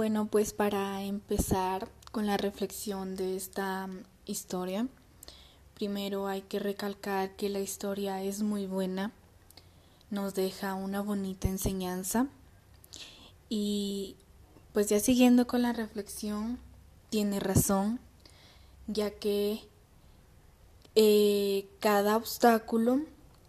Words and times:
Bueno, 0.00 0.28
pues 0.28 0.54
para 0.54 1.02
empezar 1.02 1.86
con 2.10 2.26
la 2.26 2.38
reflexión 2.38 3.16
de 3.16 3.36
esta 3.36 3.86
historia, 4.24 4.88
primero 5.74 6.26
hay 6.26 6.40
que 6.40 6.58
recalcar 6.58 7.36
que 7.36 7.50
la 7.50 7.60
historia 7.60 8.22
es 8.22 8.40
muy 8.40 8.66
buena, 8.66 9.12
nos 10.08 10.32
deja 10.32 10.72
una 10.72 11.02
bonita 11.02 11.48
enseñanza 11.48 12.28
y 13.50 14.16
pues 14.72 14.88
ya 14.88 15.00
siguiendo 15.00 15.46
con 15.46 15.60
la 15.60 15.74
reflexión, 15.74 16.58
tiene 17.10 17.38
razón, 17.38 18.00
ya 18.86 19.10
que 19.10 19.60
eh, 20.94 21.68
cada 21.78 22.16
obstáculo 22.16 23.02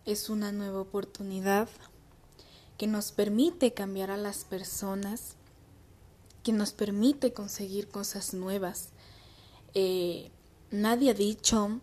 es 0.06 0.30
una 0.30 0.52
nueva 0.52 0.82
oportunidad 0.82 1.70
que 2.78 2.88
nos 2.88 3.14
permite 3.14 3.74
cambiar 3.74 4.12
a 4.12 4.18
las 4.18 4.44
personas 4.44 5.38
que 6.44 6.52
nos 6.52 6.74
permite 6.74 7.34
conseguir 7.34 7.88
cosas 7.88 8.34
nuevas. 8.34 8.90
Eh, 9.74 10.32
nadie 10.72 11.12
ha 11.12 11.14
dicho 11.14 11.80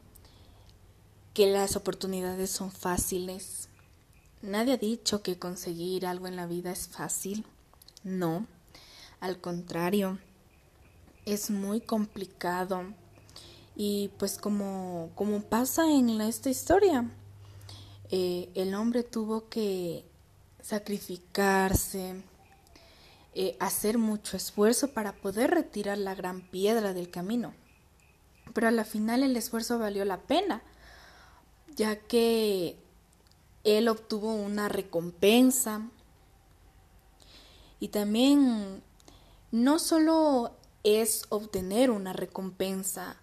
que 1.35 1.47
las 1.47 1.77
oportunidades 1.77 2.51
son 2.51 2.71
fáciles. 2.71 3.69
Nadie 4.43 4.75
ha 4.75 4.77
dicho 4.77 5.23
que 5.23 5.39
conseguir 5.39 6.07
algo 6.07 6.27
en 6.27 6.37
la 6.37 6.47
vida 6.47 6.73
es 6.73 6.89
fácil. 6.89 7.45
No, 8.03 8.47
al 9.21 9.41
contrario, 9.41 10.19
es 11.25 11.51
muy 11.51 11.81
complicado. 11.81 12.83
Y 13.77 14.11
pues 14.19 14.39
como, 14.39 15.11
como 15.15 15.43
pasa 15.43 15.89
en 15.93 16.21
esta 16.21 16.51
historia, 16.51 17.09
eh, 18.11 18.51
el 18.55 18.75
hombre 18.75 19.05
tuvo 19.05 19.49
que 19.49 20.05
sacrificarse, 20.63 22.23
eh, 23.41 23.57
hacer 23.61 23.99
mucho 23.99 24.37
esfuerzo 24.37 24.89
para 24.89 25.13
poder 25.13 25.53
retirar 25.53 25.97
la 25.97 26.17
gran 26.17 26.41
piedra 26.41 26.93
del 26.93 27.09
camino. 27.09 27.55
Pero 28.53 28.67
a 28.67 28.73
la 28.73 28.85
final 28.85 29.23
el 29.23 29.37
esfuerzo 29.37 29.79
valió 29.79 30.05
la 30.05 30.23
pena, 30.23 30.61
ya 31.77 32.01
que 32.01 32.77
él 33.63 33.87
obtuvo 33.87 34.35
una 34.35 34.69
recompensa 34.69 35.89
y 37.79 37.91
también 37.91 38.83
no 39.53 39.79
solo 39.79 40.57
es 40.83 41.23
obtener 41.29 41.93
una 41.93 42.13
recompensa, 42.13 43.19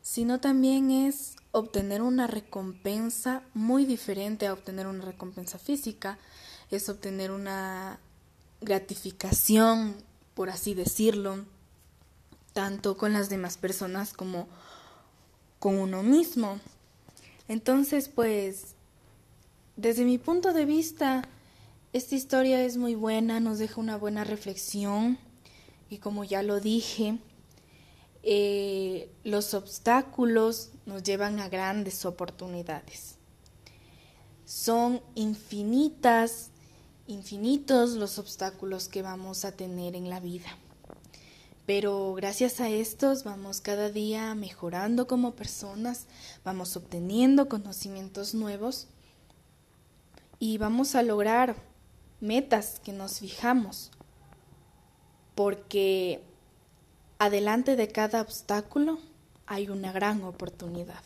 sino 0.00 0.40
también 0.40 0.90
es 0.90 1.36
obtener 1.52 2.02
una 2.02 2.26
recompensa 2.26 3.44
muy 3.54 3.84
diferente 3.84 4.48
a 4.48 4.54
obtener 4.54 4.88
una 4.88 5.04
recompensa 5.04 5.60
física, 5.60 6.18
es 6.72 6.88
obtener 6.88 7.30
una 7.30 8.00
gratificación, 8.62 9.94
por 10.34 10.50
así 10.50 10.74
decirlo, 10.74 11.44
tanto 12.52 12.96
con 12.96 13.12
las 13.12 13.28
demás 13.28 13.56
personas 13.56 14.12
como 14.12 14.48
con 15.58 15.78
uno 15.78 16.02
mismo. 16.02 16.58
Entonces, 17.48 18.08
pues, 18.08 18.74
desde 19.76 20.04
mi 20.04 20.18
punto 20.18 20.52
de 20.52 20.64
vista, 20.64 21.22
esta 21.92 22.14
historia 22.14 22.64
es 22.64 22.76
muy 22.76 22.94
buena, 22.94 23.40
nos 23.40 23.58
deja 23.58 23.80
una 23.80 23.96
buena 23.96 24.24
reflexión 24.24 25.18
y 25.90 25.98
como 25.98 26.24
ya 26.24 26.42
lo 26.42 26.60
dije, 26.60 27.18
eh, 28.22 29.10
los 29.24 29.52
obstáculos 29.52 30.70
nos 30.86 31.02
llevan 31.02 31.40
a 31.40 31.48
grandes 31.48 32.06
oportunidades. 32.06 33.16
Son 34.44 35.02
infinitas 35.14 36.51
infinitos 37.12 37.90
los 37.90 38.18
obstáculos 38.18 38.88
que 38.88 39.02
vamos 39.02 39.44
a 39.44 39.52
tener 39.52 39.94
en 39.94 40.10
la 40.10 40.18
vida. 40.18 40.58
Pero 41.66 42.12
gracias 42.14 42.60
a 42.60 42.68
estos 42.68 43.22
vamos 43.22 43.60
cada 43.60 43.88
día 43.90 44.34
mejorando 44.34 45.06
como 45.06 45.36
personas, 45.36 46.06
vamos 46.44 46.76
obteniendo 46.76 47.48
conocimientos 47.48 48.34
nuevos 48.34 48.88
y 50.40 50.58
vamos 50.58 50.96
a 50.96 51.04
lograr 51.04 51.54
metas 52.20 52.80
que 52.80 52.92
nos 52.92 53.20
fijamos. 53.20 53.92
Porque 55.36 56.20
adelante 57.18 57.76
de 57.76 57.88
cada 57.88 58.20
obstáculo 58.20 58.98
hay 59.46 59.68
una 59.68 59.92
gran 59.92 60.24
oportunidad. 60.24 61.02